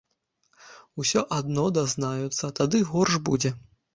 [1.03, 3.55] Усё адно дазнаюцца, тады горш будзе.